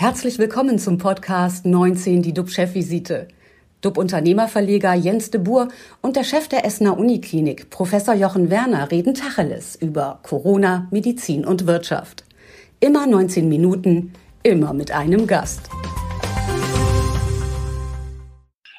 [0.00, 3.26] Herzlich willkommen zum Podcast 19, die DUB-Chefvisite.
[3.80, 5.66] DUB-Unternehmerverleger Jens de Boer
[6.02, 11.66] und der Chef der Essener Uniklinik, Professor Jochen Werner, reden Tacheles über Corona, Medizin und
[11.66, 12.22] Wirtschaft.
[12.78, 14.12] Immer 19 Minuten,
[14.44, 15.68] immer mit einem Gast.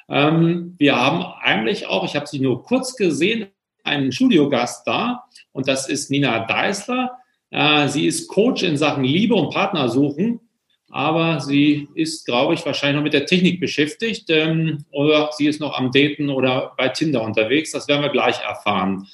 [0.07, 3.47] Ähm, wir haben eigentlich auch, ich habe sie nur kurz gesehen,
[3.83, 7.11] einen Studiogast da und das ist Nina Deißler.
[7.49, 10.39] Äh, sie ist Coach in Sachen Liebe und Partnersuchen,
[10.89, 15.59] aber sie ist, glaube ich, wahrscheinlich noch mit der Technik beschäftigt ähm, oder sie ist
[15.59, 17.71] noch am Daten oder bei Tinder unterwegs.
[17.71, 19.07] Das werden wir gleich erfahren.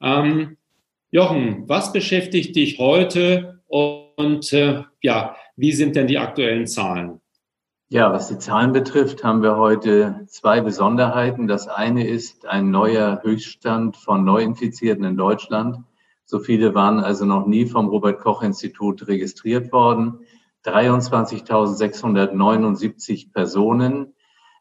[0.00, 0.56] Ähm,
[1.10, 7.20] Jochen, was beschäftigt dich heute und äh, ja, wie sind denn die aktuellen Zahlen?
[7.88, 11.46] Ja, was die Zahlen betrifft, haben wir heute zwei Besonderheiten.
[11.46, 15.78] Das eine ist ein neuer Höchststand von Neuinfizierten in Deutschland.
[16.24, 20.18] So viele waren also noch nie vom Robert Koch Institut registriert worden.
[20.66, 24.12] 23.679 Personen.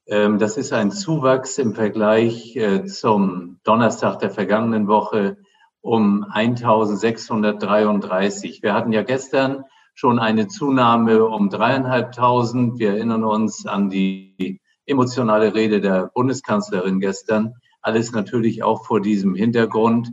[0.08, 5.38] Ähm, das ist ein Zuwachs im Vergleich äh, zum Donnerstag der vergangenen Woche
[5.82, 8.62] um 1.633.
[8.62, 9.64] Wir hatten ja gestern
[9.96, 12.78] schon eine Zunahme um dreieinhalbtausend.
[12.80, 17.56] Wir erinnern uns an die emotionale Rede der Bundeskanzlerin gestern.
[17.82, 20.12] Alles natürlich auch vor diesem Hintergrund.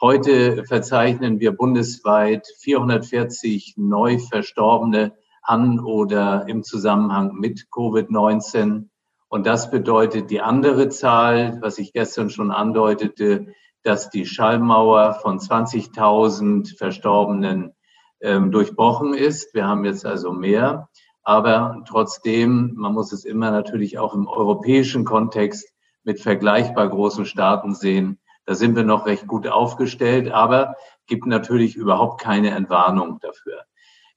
[0.00, 8.88] Heute verzeichnen wir bundesweit 440 neu Verstorbene an oder im Zusammenhang mit Covid-19.
[9.28, 13.46] Und das bedeutet die andere Zahl, was ich gestern schon andeutete,
[13.82, 17.72] dass die Schallmauer von 20.000 Verstorbenen
[18.20, 19.54] ähm, durchbrochen ist.
[19.54, 20.88] Wir haben jetzt also mehr.
[21.24, 25.72] Aber trotzdem, man muss es immer natürlich auch im europäischen Kontext
[26.04, 28.18] mit vergleichbar großen Staaten sehen.
[28.44, 30.74] Da sind wir noch recht gut aufgestellt, aber
[31.06, 33.62] gibt natürlich überhaupt keine Entwarnung dafür.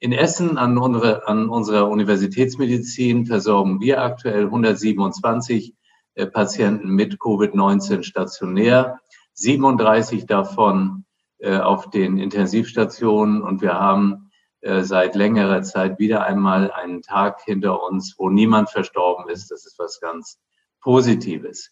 [0.05, 5.73] In Essen an, unsere, an unserer Universitätsmedizin versorgen wir aktuell 127
[6.13, 8.99] äh, Patienten mit Covid-19 stationär,
[9.33, 11.05] 37 davon
[11.39, 14.29] äh, auf den Intensivstationen und wir haben
[14.61, 19.49] äh, seit längerer Zeit wieder einmal einen Tag hinter uns, wo niemand verstorben ist.
[19.49, 20.39] Das ist was ganz
[20.81, 21.71] Positives.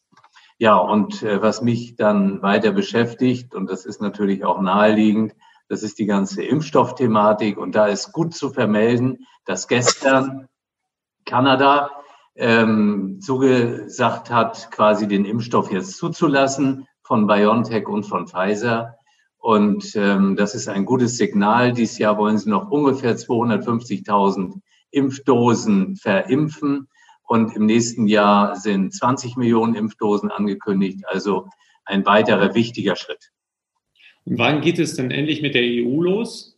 [0.58, 5.36] Ja, und was mich dann weiter beschäftigt, und das ist natürlich auch naheliegend,
[5.70, 7.58] das ist die ganze Impfstoffthematik.
[7.58, 10.48] Und da ist gut zu vermelden, dass gestern
[11.26, 11.90] Kanada
[12.36, 18.98] ähm, zugesagt hat, quasi den Impfstoff jetzt zuzulassen von BioNTech und von Pfizer.
[19.38, 21.74] Und ähm, das ist ein gutes Signal.
[21.74, 26.88] Dieses Jahr wollen sie noch ungefähr 250.000 Impfdosen verimpfen.
[27.24, 31.04] Und im nächsten Jahr sind 20 Millionen Impfdosen angekündigt.
[31.08, 31.50] Also
[31.86, 33.32] ein weiterer wichtiger Schritt.
[34.26, 36.58] Wann geht es denn endlich mit der EU los?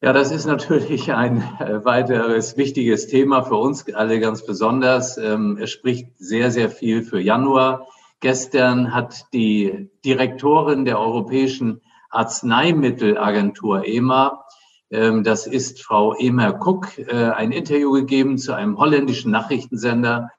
[0.00, 5.18] Ja, das ist natürlich ein äh, weiteres wichtiges Thema für uns alle ganz besonders.
[5.18, 7.88] Ähm, es spricht sehr, sehr viel für Januar.
[8.20, 11.80] Gestern hat die Direktorin der Europäischen
[12.10, 14.44] Arzneimittelagentur EMA,
[14.90, 20.30] ähm, das ist Frau Emer Cook, äh, ein Interview gegeben zu einem holländischen Nachrichtensender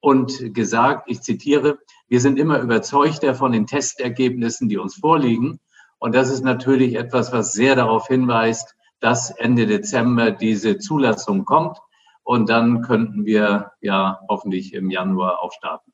[0.00, 1.78] und gesagt, ich zitiere,
[2.08, 5.60] wir sind immer überzeugter von den Testergebnissen, die uns vorliegen.
[6.02, 11.78] Und das ist natürlich etwas, was sehr darauf hinweist, dass Ende Dezember diese Zulassung kommt.
[12.24, 15.92] Und dann könnten wir ja hoffentlich im Januar aufstarten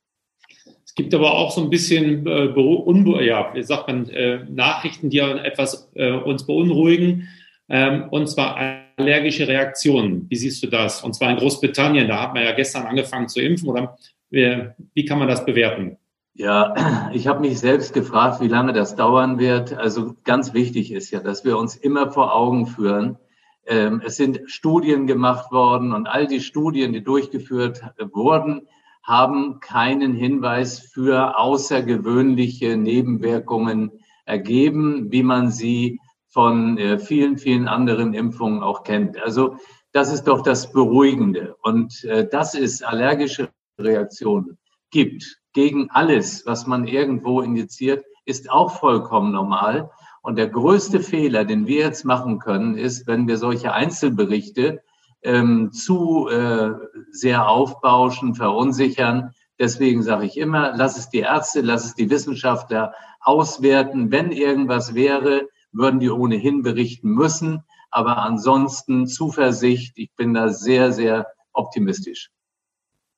[0.99, 5.93] gibt aber auch so ein bisschen äh, ja, wie sagt man, äh, Nachrichten, die etwas
[5.95, 7.29] äh, uns beunruhigen,
[7.69, 8.57] ähm, und zwar
[8.97, 10.27] allergische Reaktionen.
[10.29, 11.05] Wie siehst du das?
[11.05, 13.69] Und zwar in Großbritannien, da hat man ja gestern angefangen zu impfen.
[13.69, 13.97] Oder
[14.31, 15.99] wie, wie kann man das bewerten?
[16.39, 19.73] Ja, ich habe mich selbst gefragt, wie lange das dauern wird.
[19.73, 23.19] Also ganz wichtig ist ja, dass wir uns immer vor Augen führen.
[23.67, 27.83] Ähm, es sind Studien gemacht worden und all die Studien, die durchgeführt
[28.13, 28.69] wurden,
[29.03, 33.91] haben keinen Hinweis für außergewöhnliche Nebenwirkungen
[34.25, 35.99] ergeben, wie man sie
[36.29, 39.21] von äh, vielen, vielen anderen Impfungen auch kennt.
[39.21, 39.57] Also
[39.91, 41.57] das ist doch das Beruhigende.
[41.63, 44.57] Und äh, dass es allergische Reaktionen
[44.91, 49.91] gibt gegen alles, was man irgendwo injiziert, ist auch vollkommen normal.
[50.23, 54.85] Und der größte Fehler, den wir jetzt machen können, ist, wenn wir solche Einzelberichte
[55.21, 56.71] ähm, zu äh,
[57.11, 59.33] sehr aufbauschen, verunsichern.
[59.59, 64.13] Deswegen sage ich immer, lass es die Ärzte, lass es die Wissenschaftler auswerten.
[64.13, 67.65] Wenn irgendwas wäre, würden die ohnehin berichten müssen.
[67.91, 72.31] Aber ansonsten Zuversicht, ich bin da sehr, sehr optimistisch.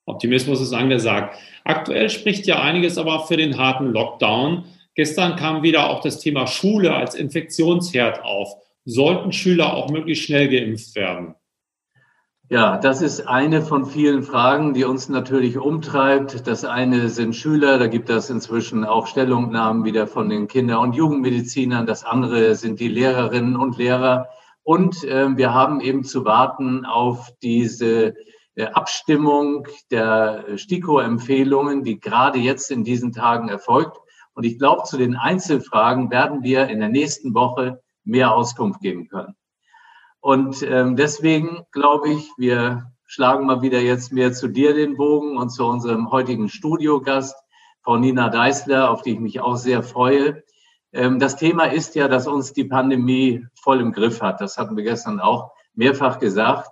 [0.06, 1.36] Optimismus ist angesagt.
[1.64, 4.64] Aktuell spricht ja einiges aber für den harten Lockdown.
[4.94, 8.54] Gestern kam wieder auch das Thema Schule als Infektionsherd auf.
[8.84, 11.34] Sollten Schüler auch möglichst schnell geimpft werden?
[12.52, 16.48] Ja, das ist eine von vielen Fragen, die uns natürlich umtreibt.
[16.48, 20.96] Das eine sind Schüler, da gibt es inzwischen auch Stellungnahmen wieder von den Kinder- und
[20.96, 21.86] Jugendmedizinern.
[21.86, 24.30] Das andere sind die Lehrerinnen und Lehrer.
[24.64, 28.16] Und äh, wir haben eben zu warten auf diese
[28.60, 33.96] äh, Abstimmung der STIKO-Empfehlungen, die gerade jetzt in diesen Tagen erfolgt.
[34.34, 39.08] Und ich glaube, zu den Einzelfragen werden wir in der nächsten Woche mehr Auskunft geben
[39.08, 39.34] können.
[40.20, 45.38] Und ähm, deswegen glaube ich, wir schlagen mal wieder jetzt mehr zu dir den Bogen
[45.38, 47.34] und zu unserem heutigen Studiogast,
[47.82, 50.44] Frau Nina Deißler, auf die ich mich auch sehr freue.
[50.92, 54.42] Ähm, das Thema ist ja, dass uns die Pandemie voll im Griff hat.
[54.42, 56.70] Das hatten wir gestern auch mehrfach gesagt.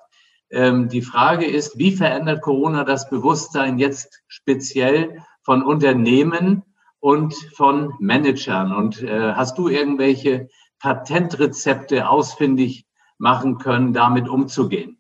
[0.50, 6.62] Ähm, die Frage ist, wie verändert Corona das Bewusstsein jetzt speziell von Unternehmen
[7.00, 8.73] und von Managern?
[8.75, 10.49] Und äh, hast du irgendwelche
[10.79, 12.87] Patentrezepte ausfindig
[13.19, 14.99] machen können, damit umzugehen?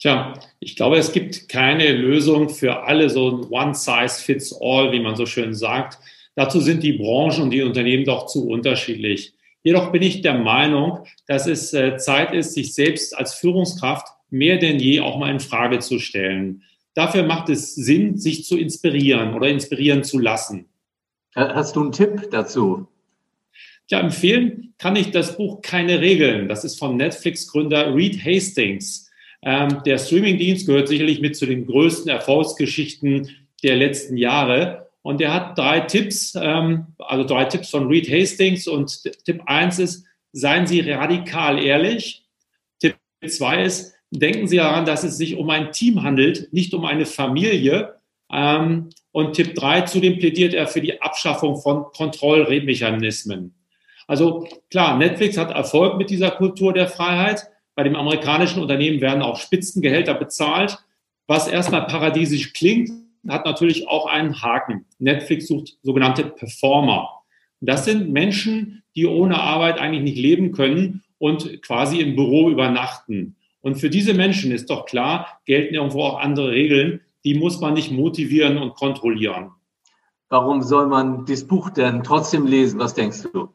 [0.00, 4.92] Tja, ich glaube, es gibt keine Lösung für alle so ein One Size Fits All,
[4.92, 5.98] wie man so schön sagt.
[6.34, 9.34] Dazu sind die Branchen und die Unternehmen doch zu unterschiedlich.
[9.62, 14.58] Jedoch bin ich der Meinung, dass es äh, Zeit ist, sich selbst als Führungskraft mehr
[14.58, 16.62] denn je auch mal in Frage zu stellen.
[16.94, 20.66] Dafür macht es Sinn, sich zu inspirieren oder inspirieren zu lassen.
[21.34, 22.88] Hast du einen Tipp dazu?
[23.90, 26.48] Ja, empfehlen kann ich das Buch Keine Regeln.
[26.48, 29.10] Das ist von Netflix-Gründer Reed Hastings.
[29.42, 33.30] Ähm, der Streamingdienst gehört sicherlich mit zu den größten Erfolgsgeschichten
[33.62, 34.90] der letzten Jahre.
[35.02, 38.66] Und er hat drei Tipps, ähm, also drei Tipps von Reed Hastings.
[38.66, 42.24] Und Tipp eins ist, seien Sie radikal ehrlich.
[42.80, 42.96] Tipp
[43.26, 47.06] zwei ist, denken Sie daran, dass es sich um ein Team handelt, nicht um eine
[47.06, 47.96] Familie.
[48.32, 53.54] Ähm, und Tipp drei zudem plädiert er für die Abschaffung von Kontrollmechanismen.
[54.06, 57.46] Also klar, Netflix hat Erfolg mit dieser Kultur der Freiheit.
[57.74, 60.78] Bei dem amerikanischen Unternehmen werden auch Spitzengehälter bezahlt.
[61.26, 62.90] Was erstmal paradiesisch klingt,
[63.28, 64.84] hat natürlich auch einen Haken.
[64.98, 67.22] Netflix sucht sogenannte Performer.
[67.60, 73.36] Das sind Menschen, die ohne Arbeit eigentlich nicht leben können und quasi im Büro übernachten.
[73.64, 77.00] Und für diese Menschen ist doch klar, gelten irgendwo auch andere Regeln.
[77.24, 79.52] Die muss man nicht motivieren und kontrollieren.
[80.28, 82.78] Warum soll man dieses Buch denn trotzdem lesen?
[82.78, 83.48] Was denkst du?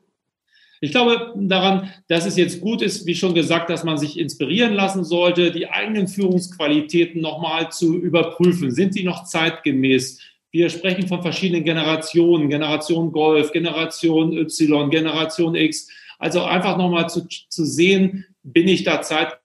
[0.82, 4.74] Ich glaube daran, dass es jetzt gut ist, wie schon gesagt, dass man sich inspirieren
[4.74, 8.72] lassen sollte, die eigenen Führungsqualitäten nochmal zu überprüfen.
[8.72, 10.22] Sind sie noch zeitgemäß?
[10.50, 15.88] Wir sprechen von verschiedenen Generationen, Generation Golf, Generation Y, Generation X.
[16.18, 19.40] Also einfach nochmal zu, zu sehen, bin ich da zeitgemäß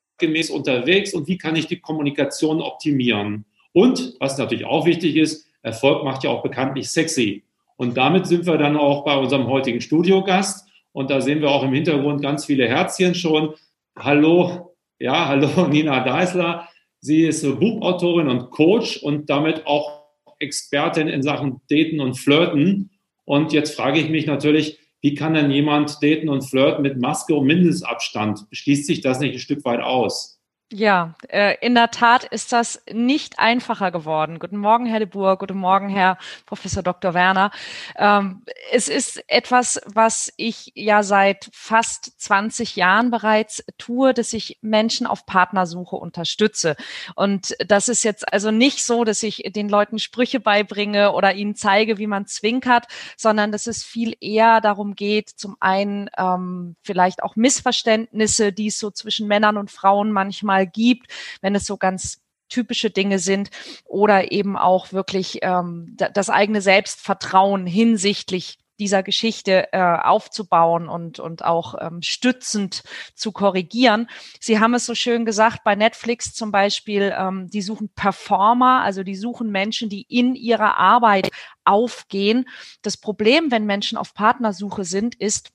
[0.50, 3.44] unterwegs und wie kann ich die Kommunikation optimieren?
[3.72, 7.44] Und, was natürlich auch wichtig ist, Erfolg macht ja auch bekanntlich sexy.
[7.76, 10.68] Und damit sind wir dann auch bei unserem heutigen Studiogast.
[10.92, 13.54] Und da sehen wir auch im Hintergrund ganz viele Herzchen schon.
[13.98, 16.68] Hallo, ja, hallo Nina Deisler.
[17.00, 20.04] Sie ist Buchautorin und Coach und damit auch
[20.38, 22.90] Expertin in Sachen Daten und Flirten.
[23.24, 27.34] Und jetzt frage ich mich natürlich, wie kann denn jemand daten und flirten mit Maske
[27.34, 28.46] und Mindestabstand?
[28.52, 30.33] Schließt sich das nicht ein Stück weit aus?
[30.76, 34.40] Ja, äh, in der Tat ist das nicht einfacher geworden.
[34.40, 35.38] Guten Morgen, Herr de Boer.
[35.38, 37.14] Guten Morgen, Herr Professor Dr.
[37.14, 37.52] Werner.
[37.94, 38.42] Ähm,
[38.72, 45.06] es ist etwas, was ich ja seit fast 20 Jahren bereits tue, dass ich Menschen
[45.06, 46.74] auf Partnersuche unterstütze.
[47.14, 51.54] Und das ist jetzt also nicht so, dass ich den Leuten Sprüche beibringe oder ihnen
[51.54, 57.22] zeige, wie man zwinkert, sondern dass es viel eher darum geht, zum einen ähm, vielleicht
[57.22, 62.20] auch Missverständnisse, die es so zwischen Männern und Frauen manchmal gibt, wenn es so ganz
[62.48, 63.50] typische Dinge sind
[63.84, 71.44] oder eben auch wirklich ähm, das eigene Selbstvertrauen hinsichtlich dieser Geschichte äh, aufzubauen und, und
[71.44, 72.82] auch ähm, stützend
[73.14, 74.08] zu korrigieren.
[74.40, 79.04] Sie haben es so schön gesagt, bei Netflix zum Beispiel, ähm, die suchen Performer, also
[79.04, 81.30] die suchen Menschen, die in ihrer Arbeit
[81.64, 82.48] aufgehen.
[82.82, 85.50] Das Problem, wenn Menschen auf Partnersuche sind, ist,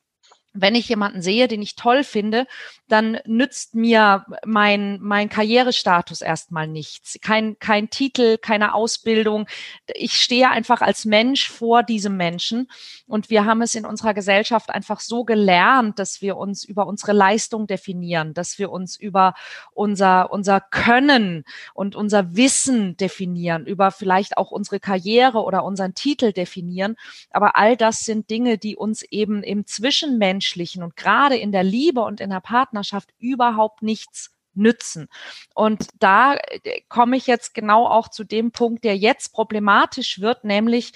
[0.53, 2.47] wenn ich jemanden sehe, den ich toll finde,
[2.87, 7.19] dann nützt mir mein, mein Karrierestatus erstmal nichts.
[7.21, 9.47] Kein, kein Titel, keine Ausbildung.
[9.93, 12.67] Ich stehe einfach als Mensch vor diesem Menschen.
[13.05, 17.13] Und wir haben es in unserer Gesellschaft einfach so gelernt, dass wir uns über unsere
[17.13, 19.35] Leistung definieren, dass wir uns über
[19.73, 26.33] unser, unser Können und unser Wissen definieren, über vielleicht auch unsere Karriere oder unseren Titel
[26.33, 26.95] definieren.
[27.29, 31.63] Aber all das sind Dinge, die uns eben im Zwischenmensch Zwischenmenschlichen und gerade in der
[31.63, 35.07] Liebe und in der Partnerschaft überhaupt nichts nützen.
[35.53, 40.43] Und da äh, komme ich jetzt genau auch zu dem Punkt, der jetzt problematisch wird,
[40.43, 40.91] nämlich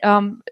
[0.00, 0.42] ähm,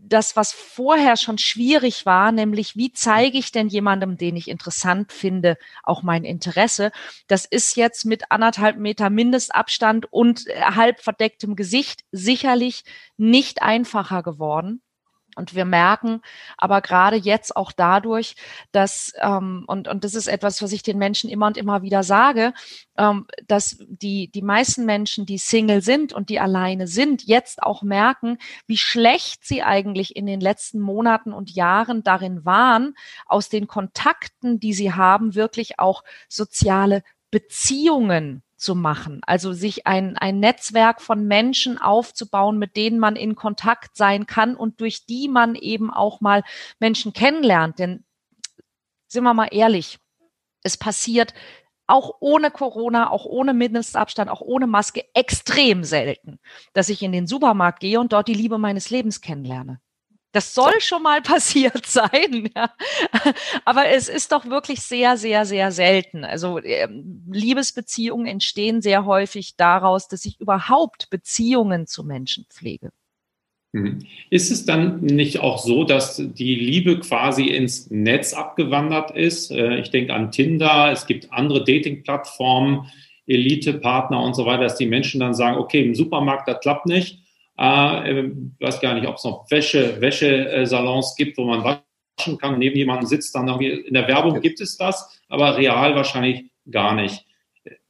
[0.00, 5.12] das, was vorher schon schwierig war, nämlich wie zeige ich denn jemandem, den ich interessant
[5.12, 6.92] finde, auch mein Interesse,
[7.26, 12.84] das ist jetzt mit anderthalb Meter Mindestabstand und halb verdecktem Gesicht sicherlich
[13.18, 14.80] nicht einfacher geworden.
[15.38, 16.20] Und wir merken
[16.56, 18.34] aber gerade jetzt auch dadurch,
[18.72, 22.02] dass, ähm, und, und das ist etwas, was ich den Menschen immer und immer wieder
[22.02, 22.52] sage,
[22.96, 27.82] ähm, dass die, die meisten Menschen, die Single sind und die alleine sind, jetzt auch
[27.82, 33.68] merken, wie schlecht sie eigentlich in den letzten Monaten und Jahren darin waren, aus den
[33.68, 39.20] Kontakten, die sie haben, wirklich auch soziale Beziehungen zu machen.
[39.26, 44.54] Also sich ein, ein Netzwerk von Menschen aufzubauen, mit denen man in Kontakt sein kann
[44.56, 46.42] und durch die man eben auch mal
[46.78, 47.78] Menschen kennenlernt.
[47.78, 48.04] Denn
[49.06, 49.98] sind wir mal ehrlich,
[50.62, 51.34] es passiert
[51.86, 56.38] auch ohne Corona, auch ohne Mindestabstand, auch ohne Maske extrem selten,
[56.74, 59.80] dass ich in den Supermarkt gehe und dort die Liebe meines Lebens kennenlerne.
[60.32, 62.70] Das soll schon mal passiert sein, ja.
[63.64, 66.24] Aber es ist doch wirklich sehr, sehr, sehr selten.
[66.24, 66.88] Also äh,
[67.30, 72.90] Liebesbeziehungen entstehen sehr häufig daraus, dass ich überhaupt Beziehungen zu Menschen pflege.
[73.72, 74.00] Mhm.
[74.30, 79.50] Ist es dann nicht auch so, dass die Liebe quasi ins Netz abgewandert ist?
[79.50, 82.90] Äh, ich denke an Tinder, es gibt andere Dating-Plattformen,
[83.26, 87.18] Elite-Partner und so weiter, dass die Menschen dann sagen, okay, im Supermarkt, das klappt nicht
[87.58, 92.58] äh, ich weiß gar nicht, ob es noch Wäsche, Wäschesalons gibt, wo man waschen kann,
[92.58, 93.34] neben jemandem sitzt.
[93.34, 97.24] Dann in der Werbung gibt es das, aber real wahrscheinlich gar nicht.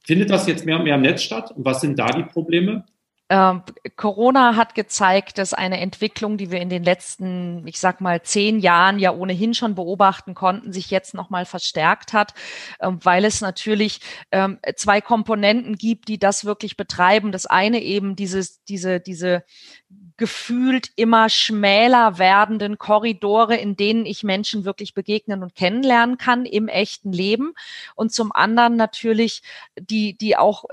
[0.03, 1.51] Findet das jetzt mehr und mehr im Netz statt?
[1.51, 2.85] Und was sind da die Probleme?
[3.29, 3.61] Ähm,
[3.95, 8.59] Corona hat gezeigt, dass eine Entwicklung, die wir in den letzten, ich sag mal, zehn
[8.59, 12.33] Jahren ja ohnehin schon beobachten konnten, sich jetzt nochmal verstärkt hat,
[12.81, 17.31] ähm, weil es natürlich ähm, zwei Komponenten gibt, die das wirklich betreiben.
[17.31, 19.43] Das eine eben dieses, diese, diese
[20.17, 26.67] gefühlt immer schmäler werdenden Korridore, in denen ich Menschen wirklich begegnen und kennenlernen kann im
[26.67, 27.53] echten Leben.
[27.95, 29.41] Und zum anderen natürlich
[29.79, 30.65] die, die auch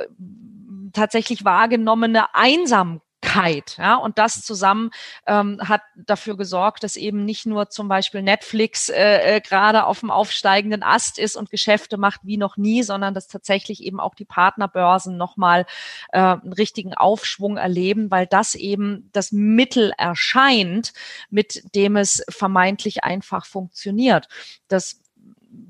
[0.92, 3.76] tatsächlich wahrgenommene Einsamkeit.
[3.76, 4.90] Ja, und das zusammen
[5.26, 10.00] ähm, hat dafür gesorgt, dass eben nicht nur zum Beispiel Netflix äh, äh, gerade auf
[10.00, 14.14] dem aufsteigenden Ast ist und Geschäfte macht wie noch nie, sondern dass tatsächlich eben auch
[14.14, 15.66] die Partnerbörsen nochmal
[16.12, 20.92] äh, einen richtigen Aufschwung erleben, weil das eben das Mittel erscheint,
[21.28, 24.28] mit dem es vermeintlich einfach funktioniert.
[24.68, 25.00] Das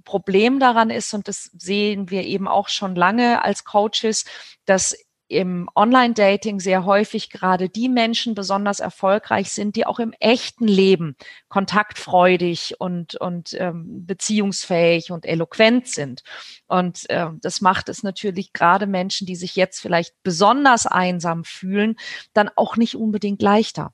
[0.04, 4.24] Problem daran ist, und das sehen wir eben auch schon lange als Coaches,
[4.64, 4.96] dass
[5.28, 11.16] im Online-Dating sehr häufig gerade die Menschen besonders erfolgreich sind, die auch im echten Leben
[11.48, 16.22] kontaktfreudig und, und ähm, beziehungsfähig und eloquent sind.
[16.66, 21.96] Und äh, das macht es natürlich gerade Menschen, die sich jetzt vielleicht besonders einsam fühlen,
[22.32, 23.92] dann auch nicht unbedingt leichter.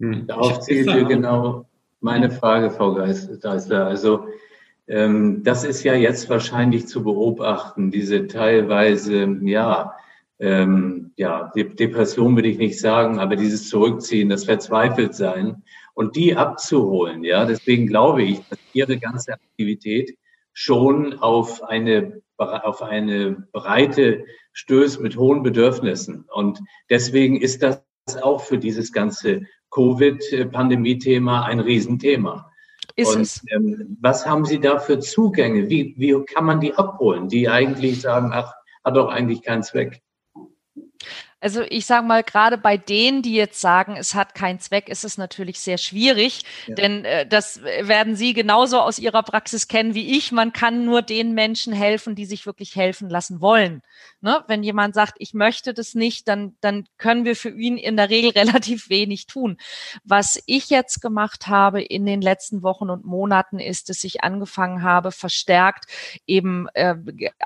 [0.00, 0.26] Hm.
[0.26, 1.66] Darauf zielt ihr genau
[2.00, 3.86] meine Frage, Frau Geisler.
[3.86, 4.26] Also
[4.88, 9.94] ähm, das ist ja jetzt wahrscheinlich zu beobachten, diese teilweise, ja,
[10.40, 15.62] ähm, ja, Depression will ich nicht sagen, aber dieses Zurückziehen, das Verzweifeltsein
[15.94, 20.16] und die abzuholen, ja, deswegen glaube ich, dass ihre ganze Aktivität
[20.52, 26.24] schon auf eine, auf eine Breite stößt mit hohen Bedürfnissen.
[26.32, 27.82] Und deswegen ist das
[28.22, 32.50] auch für dieses ganze Covid-Pandemie-Thema ein Riesenthema.
[32.96, 33.44] Ist und, es.
[33.50, 35.68] Ähm, was haben Sie da für Zugänge?
[35.70, 38.52] Wie, wie kann man die abholen, die eigentlich sagen, ach,
[38.84, 40.02] hat doch eigentlich keinen Zweck?
[41.40, 45.04] Also ich sage mal, gerade bei denen, die jetzt sagen, es hat keinen Zweck, ist
[45.04, 46.74] es natürlich sehr schwierig, ja.
[46.74, 50.32] denn äh, das werden Sie genauso aus Ihrer Praxis kennen wie ich.
[50.32, 53.80] Man kann nur den Menschen helfen, die sich wirklich helfen lassen wollen.
[54.20, 54.44] Ne?
[54.48, 58.10] Wenn jemand sagt, ich möchte das nicht, dann, dann können wir für ihn in der
[58.10, 59.56] Regel relativ wenig tun.
[60.04, 64.82] Was ich jetzt gemacht habe in den letzten Wochen und Monaten ist, dass ich angefangen
[64.82, 65.86] habe, verstärkt
[66.26, 66.96] eben äh,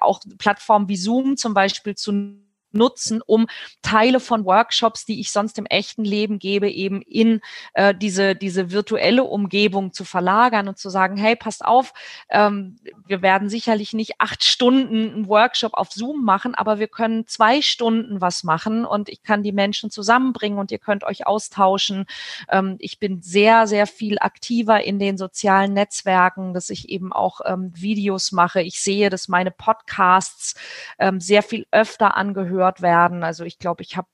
[0.01, 2.43] auch Plattformen wie Zoom zum Beispiel zu
[2.75, 3.47] nutzen, um
[3.83, 7.41] Teile von Workshops, die ich sonst im echten Leben gebe, eben in
[7.75, 11.93] äh, diese, diese virtuelle Umgebung zu verlagern und zu sagen, hey, passt auf,
[12.31, 12.77] ähm,
[13.07, 17.63] wir werden sicherlich nicht acht Stunden einen Workshop auf Zoom machen, aber wir können zwei
[17.63, 22.07] Stunden was machen und ich kann die Menschen zusammenbringen und ihr könnt euch austauschen.
[22.51, 27.41] Ähm, ich bin sehr, sehr viel aktiver in den sozialen Netzwerken, dass ich eben auch
[27.45, 28.63] ähm, Videos mache.
[28.63, 30.55] Ich sehe, dass meine Podcasts
[30.99, 33.25] ähm, sehr viel öfter angehört gehört werden.
[33.25, 34.09] Also ich glaube, ich habe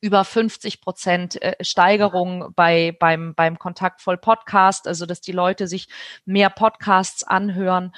[0.00, 5.88] über 50 Prozent äh, Steigerung bei, beim, beim Kontaktvoll Podcast, also dass die Leute sich
[6.24, 7.92] mehr Podcasts anhören.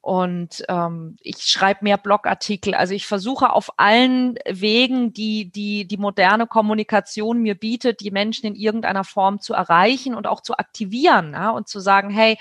[0.00, 2.74] und ähm, ich schreibe mehr Blogartikel.
[2.74, 8.46] Also ich versuche auf allen Wegen, die, die die moderne Kommunikation mir bietet, die Menschen
[8.46, 12.36] in irgendeiner Form zu erreichen und auch zu aktivieren ja, und zu sagen, hey,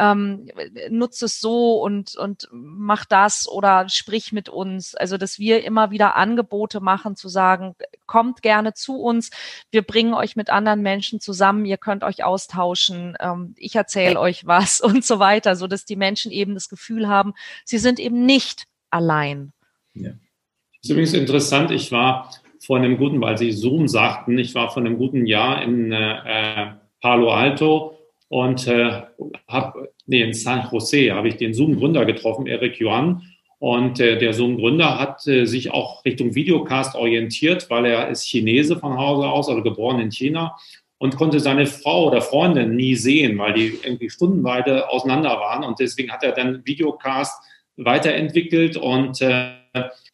[0.00, 0.48] ähm,
[0.88, 4.94] nutze es so und, und mach das oder sprich mit uns.
[4.94, 7.76] Also, dass wir immer wieder Angebote machen, zu sagen,
[8.06, 9.30] kommt gerne zu uns,
[9.70, 14.46] wir bringen euch mit anderen Menschen zusammen, ihr könnt euch austauschen, ähm, ich erzähle euch
[14.46, 18.24] was und so weiter, so dass die Menschen eben das Gefühl haben, sie sind eben
[18.24, 19.52] nicht allein.
[19.94, 20.10] Ja.
[20.10, 24.70] Das ist übrigens interessant, ich war vor einem guten, weil Sie Zoom sagten, ich war
[24.70, 27.99] vor einem guten Jahr in äh, Palo Alto
[28.30, 29.02] und äh,
[29.48, 33.22] habe, nee, in San Jose habe ich den Zoom-Gründer getroffen, Eric Yuan.
[33.58, 38.76] Und äh, der Zoom-Gründer hat äh, sich auch Richtung Videocast orientiert, weil er ist Chinese
[38.76, 40.56] von Hause aus, also geboren in China
[40.98, 45.64] und konnte seine Frau oder Freundin nie sehen, weil die irgendwie stundenweite auseinander waren.
[45.64, 47.42] Und deswegen hat er dann Videocast
[47.78, 49.54] weiterentwickelt und äh,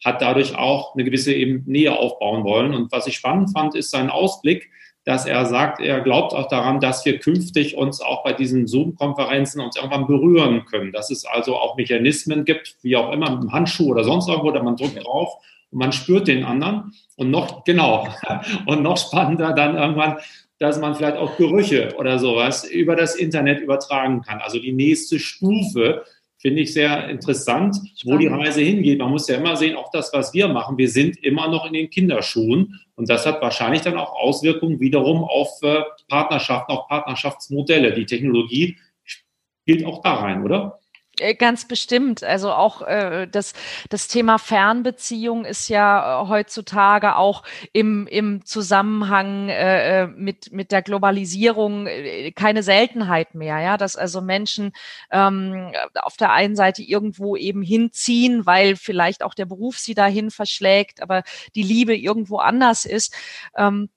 [0.03, 2.73] hat dadurch auch eine gewisse eben Nähe aufbauen wollen.
[2.73, 4.71] Und was ich spannend fand, ist sein Ausblick,
[5.07, 9.61] dass er sagt, er glaubt auch daran, dass wir künftig uns auch bei diesen Zoom-Konferenzen
[9.61, 10.91] uns irgendwann berühren können.
[10.91, 14.51] Dass es also auch Mechanismen gibt, wie auch immer, mit einem Handschuh oder sonst irgendwo,
[14.51, 15.35] da man drückt drauf
[15.71, 16.91] und man spürt den anderen.
[17.15, 18.09] Und noch, genau,
[18.65, 20.17] und noch spannender dann irgendwann,
[20.59, 24.41] dass man vielleicht auch Gerüche oder sowas über das Internet übertragen kann.
[24.41, 26.03] Also die nächste Stufe
[26.37, 27.75] finde ich sehr interessant,
[28.05, 28.99] wo die Reise hingeht.
[28.99, 31.73] Man muss ja immer sehen, auch das, was wir machen, wir sind immer noch in
[31.73, 37.93] den Kinderschuhen und das hat wahrscheinlich dann auch Auswirkungen wiederum auf äh, Partnerschaften, auf Partnerschaftsmodelle.
[37.93, 40.79] Die Technologie spielt auch da rein, oder?
[41.19, 42.23] Äh, ganz bestimmt.
[42.23, 43.53] Also auch äh, das,
[43.89, 47.43] das Thema Fernbeziehung ist ja äh, heutzutage auch
[47.73, 53.59] im, im Zusammenhang äh, äh, mit, mit der Globalisierung äh, keine Seltenheit mehr.
[53.59, 54.73] Ja, dass also Menschen
[55.11, 60.31] ähm, auf der einen Seite irgendwo eben hinziehen, weil vielleicht auch der Beruf sie dahin
[60.31, 61.23] verschlägt, aber
[61.55, 63.13] die Liebe irgendwo anders ist.
[63.55, 63.89] Ähm,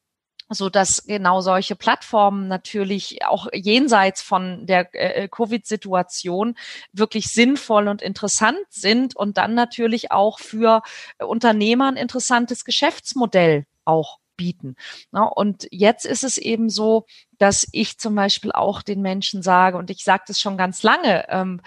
[0.51, 6.57] so dass genau solche Plattformen natürlich auch jenseits von der äh, Covid-Situation
[6.93, 10.83] wirklich sinnvoll und interessant sind und dann natürlich auch für
[11.19, 14.75] Unternehmer ein interessantes Geschäftsmodell auch bieten.
[15.13, 17.05] und jetzt ist es eben so,
[17.37, 21.27] dass ich zum Beispiel auch den Menschen sage, und ich sage das schon ganz lange,
[21.29, 21.61] ähm,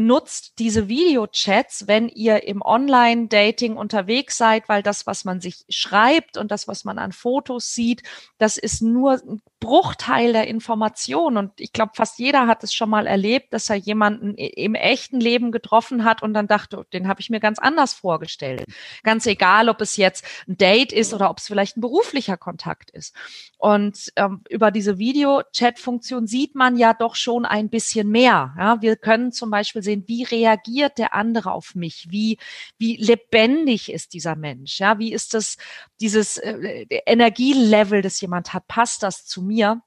[0.00, 6.36] nutzt diese Videochats, wenn ihr im Online-Dating unterwegs seid, weil das, was man sich schreibt
[6.36, 8.02] und das, was man an Fotos sieht,
[8.38, 11.36] das ist nur ein Bruchteil der Information.
[11.36, 15.20] Und ich glaube, fast jeder hat es schon mal erlebt, dass er jemanden im echten
[15.20, 18.64] Leben getroffen hat und dann dachte, oh, den habe ich mir ganz anders vorgestellt.
[19.02, 22.90] Ganz egal, ob es jetzt ein Date ist oder ob es vielleicht ein beruflicher Kontakt
[22.90, 23.14] ist.
[23.58, 28.54] Und ähm, über diese Video-Chat-Funktion sieht man ja doch schon ein bisschen mehr.
[28.58, 32.06] Ja, wir können zum Beispiel sehen, wie reagiert der andere auf mich?
[32.08, 32.38] Wie,
[32.78, 34.80] wie lebendig ist dieser Mensch?
[34.80, 35.58] Ja, wie ist das,
[36.00, 38.66] dieses äh, Energielevel, das jemand hat?
[38.68, 39.82] Passt das zu mir.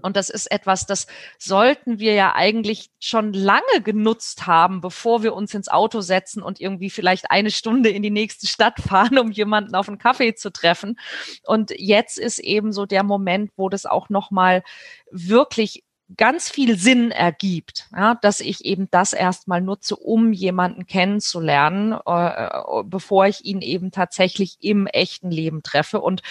[0.00, 1.06] Und das ist etwas, das
[1.38, 6.60] sollten wir ja eigentlich schon lange genutzt haben, bevor wir uns ins Auto setzen und
[6.60, 10.50] irgendwie vielleicht eine Stunde in die nächste Stadt fahren, um jemanden auf einen Kaffee zu
[10.52, 10.98] treffen.
[11.44, 14.62] Und jetzt ist eben so der Moment, wo das auch nochmal
[15.10, 15.84] wirklich
[16.16, 22.46] ganz viel Sinn ergibt, ja, dass ich eben das erstmal nutze, um jemanden kennenzulernen, äh,
[22.46, 26.00] äh bevor ich ihn eben tatsächlich im echten Leben treffe.
[26.00, 26.22] Und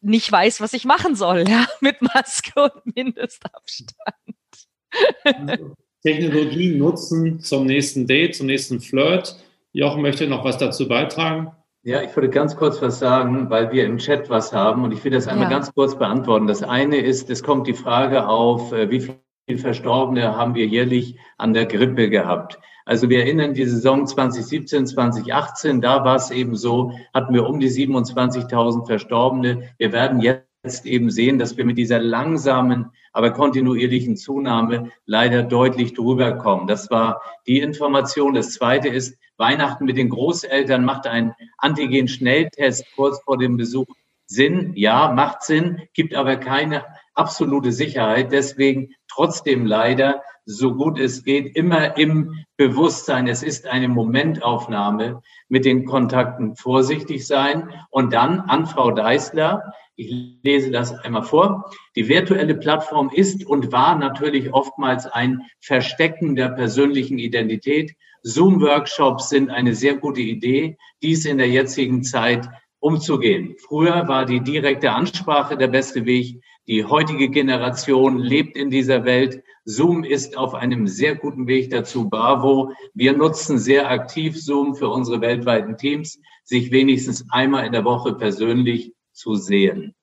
[0.00, 3.94] nicht weiß, was ich machen soll, ja, mit Maske und Mindestabstand.
[5.24, 9.36] Also, Technologie nutzen zum nächsten Date, zum nächsten Flirt.
[9.72, 11.52] Jochen möchte noch was dazu beitragen.
[11.82, 15.02] Ja, ich würde ganz kurz was sagen, weil wir im Chat was haben und ich
[15.02, 15.56] will das einmal ja.
[15.56, 16.46] ganz kurz beantworten.
[16.46, 21.16] Das eine ist, es kommt die Frage auf, äh, wie viele Verstorbene haben wir jährlich
[21.38, 22.58] an der Grippe gehabt?
[22.84, 27.60] Also wir erinnern die Saison 2017, 2018, da war es eben so, hatten wir um
[27.60, 29.70] die 27.000 Verstorbene.
[29.78, 30.49] Wir werden jetzt
[30.84, 36.66] eben sehen, dass wir mit dieser langsamen, aber kontinuierlichen Zunahme leider deutlich drüber kommen.
[36.66, 38.34] Das war die Information.
[38.34, 43.86] Das zweite ist, Weihnachten mit den Großeltern macht ein Antigen-Schnelltest kurz vor dem Besuch
[44.26, 44.72] Sinn.
[44.76, 48.30] Ja, macht Sinn, gibt aber keine absolute Sicherheit.
[48.30, 55.64] Deswegen trotzdem leider so gut es geht, immer im Bewusstsein, es ist eine Momentaufnahme mit
[55.64, 57.72] den Kontakten vorsichtig sein.
[57.90, 63.70] Und dann an Frau Deißler, ich lese das einmal vor, die virtuelle Plattform ist und
[63.70, 67.94] war natürlich oftmals ein Verstecken der persönlichen Identität.
[68.22, 73.56] Zoom-Workshops sind eine sehr gute Idee, dies in der jetzigen Zeit umzugehen.
[73.58, 79.42] Früher war die direkte Ansprache der beste Weg, Die heutige Generation lebt in dieser Welt.
[79.64, 82.08] Zoom ist auf einem sehr guten Weg dazu.
[82.08, 82.72] Bravo.
[82.94, 88.14] Wir nutzen sehr aktiv Zoom für unsere weltweiten Teams, sich wenigstens einmal in der Woche
[88.14, 89.94] persönlich zu sehen.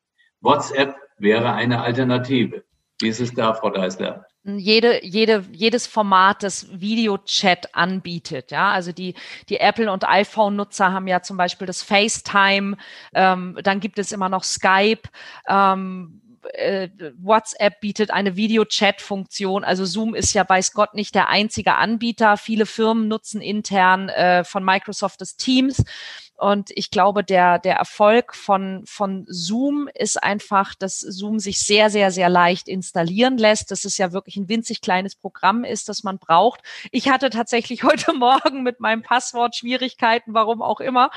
[0.42, 2.64] WhatsApp wäre eine Alternative.
[3.00, 4.26] Wie ist es da, Frau Deisler?
[4.56, 8.52] jede, jede, jedes Format, das Videochat anbietet.
[8.52, 9.14] Ja, also die,
[9.50, 12.78] die Apple- und iPhone-Nutzer haben ja zum Beispiel das FaceTime,
[13.14, 15.10] ähm, dann gibt es immer noch Skype.
[15.48, 16.22] Ähm,
[16.54, 19.66] äh, WhatsApp bietet eine Video-Chat-Funktion.
[19.66, 22.38] Also Zoom ist ja weiß Gott nicht der einzige Anbieter.
[22.38, 25.84] Viele Firmen nutzen intern äh, von Microsoft das Teams.
[26.38, 31.90] Und ich glaube, der, der Erfolg von, von Zoom ist einfach, dass Zoom sich sehr,
[31.90, 36.04] sehr, sehr leicht installieren lässt, dass es ja wirklich ein winzig kleines Programm ist, das
[36.04, 36.62] man braucht.
[36.92, 41.10] Ich hatte tatsächlich heute Morgen mit meinem Passwort Schwierigkeiten, warum auch immer.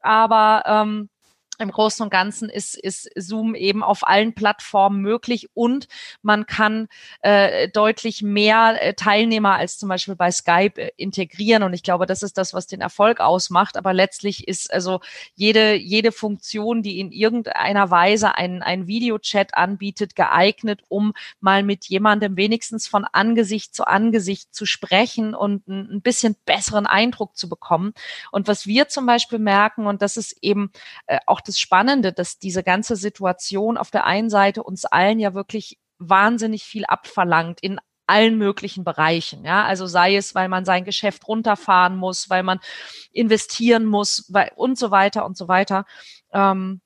[0.00, 1.10] Aber ähm,
[1.60, 5.88] im Großen und Ganzen ist, ist Zoom eben auf allen Plattformen möglich und
[6.22, 6.88] man kann
[7.22, 11.62] äh, deutlich mehr äh, Teilnehmer als zum Beispiel bei Skype äh, integrieren.
[11.62, 13.76] Und ich glaube, das ist das, was den Erfolg ausmacht.
[13.76, 15.00] Aber letztlich ist also
[15.34, 21.86] jede, jede Funktion, die in irgendeiner Weise einen, einen Videochat anbietet, geeignet, um mal mit
[21.86, 27.48] jemandem wenigstens von Angesicht zu Angesicht zu sprechen und ein, ein bisschen besseren Eindruck zu
[27.48, 27.92] bekommen.
[28.30, 30.70] Und was wir zum Beispiel merken, und das ist eben
[31.06, 35.34] äh, auch das Spannende, dass diese ganze Situation auf der einen Seite uns allen ja
[35.34, 39.44] wirklich wahnsinnig viel abverlangt in allen möglichen Bereichen.
[39.44, 42.58] Ja, also sei es, weil man sein Geschäft runterfahren muss, weil man
[43.12, 45.84] investieren muss weil, und so weiter und so weiter.
[46.32, 46.80] Ähm,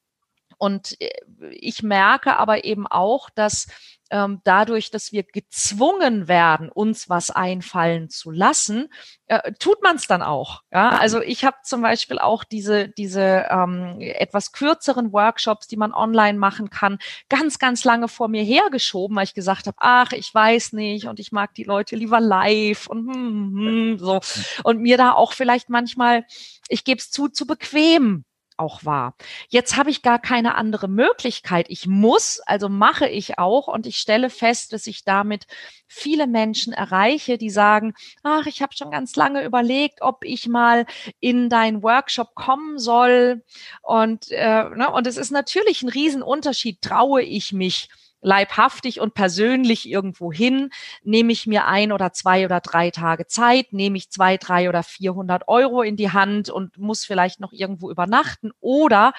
[0.59, 1.11] und äh,
[1.51, 3.69] ich merke aber eben auch, dass
[4.15, 8.89] ähm, dadurch, dass wir gezwungen werden, uns was einfallen zu lassen,
[9.27, 10.63] äh, tut man es dann auch.
[10.73, 10.91] Ja?
[10.91, 16.39] Also ich habe zum Beispiel auch diese, diese ähm, etwas kürzeren Workshops, die man online
[16.39, 16.99] machen kann,
[17.29, 21.19] ganz, ganz lange vor mir hergeschoben, weil ich gesagt habe, ach, ich weiß nicht und
[21.19, 24.21] ich mag die Leute lieber live und hm, hm, hm so.
[24.63, 26.25] Und mir da auch vielleicht manchmal,
[26.69, 28.25] ich gebe es zu, zu bequem
[28.57, 29.17] auch war.
[29.49, 31.67] Jetzt habe ich gar keine andere Möglichkeit.
[31.69, 35.47] Ich muss, also mache ich auch und ich stelle fest, dass ich damit
[35.87, 40.87] viele Menschen erreiche, die sagen, ach, ich habe schon ganz lange überlegt, ob ich mal
[41.21, 43.43] in deinen Workshop kommen soll.
[43.83, 47.89] Und, äh, ne, und es ist natürlich ein Riesenunterschied, traue ich mich
[48.25, 50.71] leibhaftig und persönlich irgendwo hin,
[51.03, 54.83] nehme ich mir ein oder zwei oder drei Tage Zeit, nehme ich zwei, drei oder
[54.83, 59.13] vierhundert Euro in die Hand und muss vielleicht noch irgendwo übernachten oder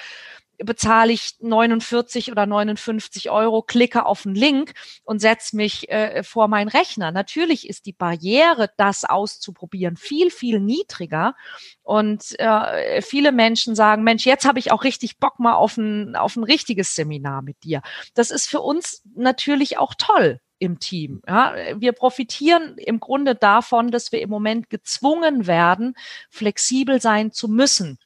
[0.57, 6.47] bezahle ich 49 oder 59 Euro, klicke auf einen Link und setze mich äh, vor
[6.47, 7.11] meinen Rechner.
[7.11, 11.35] Natürlich ist die Barriere, das auszuprobieren, viel, viel niedriger.
[11.83, 16.15] Und äh, viele Menschen sagen, Mensch, jetzt habe ich auch richtig Bock mal auf ein,
[16.15, 17.81] auf ein richtiges Seminar mit dir.
[18.13, 21.21] Das ist für uns natürlich auch toll im Team.
[21.27, 25.95] Ja, wir profitieren im Grunde davon, dass wir im Moment gezwungen werden,
[26.29, 27.99] flexibel sein zu müssen.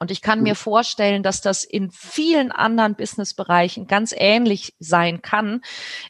[0.00, 5.60] Und ich kann mir vorstellen, dass das in vielen anderen Businessbereichen ganz ähnlich sein kann.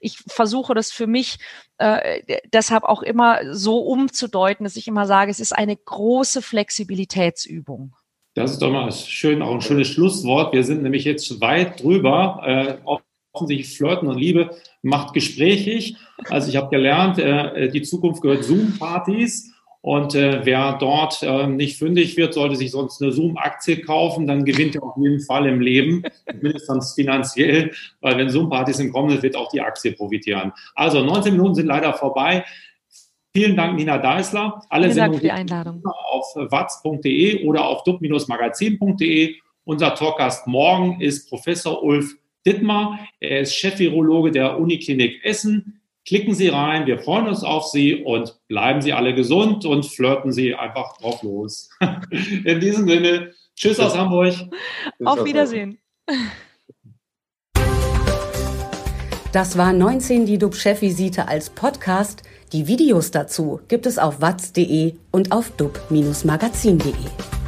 [0.01, 1.39] Ich versuche das für mich
[1.79, 7.97] äh, deshalb auch immer so umzudeuten, dass ich immer sage, es ist eine große Flexibilitätsübung.
[8.35, 10.53] Das ist doch mal schön, auch ein schönes Schlusswort.
[10.53, 12.43] Wir sind nämlich jetzt weit drüber.
[12.47, 12.91] Äh,
[13.33, 15.97] offensichtlich Flirten und Liebe macht gesprächig.
[16.29, 19.53] Also ich habe gelernt, äh, die Zukunft gehört Zoom-Partys.
[19.83, 24.45] Und äh, wer dort äh, nicht fündig wird, sollte sich sonst eine Zoom-Aktie kaufen, dann
[24.45, 26.03] gewinnt er auf jeden Fall im Leben,
[26.41, 30.53] mindestens finanziell, weil wenn Zoom-Partys im Kommen wird auch die Aktie profitieren.
[30.75, 32.45] Also 19 Minuten sind leider vorbei.
[33.35, 34.65] Vielen Dank, Nina Deißler.
[34.69, 35.83] Alle Vielen Dank für die Einladung.
[35.85, 39.37] auf watz.de oder auf dub-magazin.de.
[39.65, 42.99] Unser Talkgast morgen ist Professor Ulf Dittmar.
[43.21, 45.80] Er ist Chef-Virologe der Uniklinik Essen.
[46.11, 50.33] Klicken Sie rein, wir freuen uns auf Sie und bleiben Sie alle gesund und flirten
[50.33, 51.71] Sie einfach drauf los.
[52.45, 54.35] In diesem Sinne, tschüss aus Hamburg.
[55.05, 55.79] Auf Wiedersehen.
[59.31, 62.25] Das war 19 die DUB-Chefvisite als Podcast.
[62.53, 67.40] Die Videos dazu gibt es auf watz.de und auf dub-magazin.de.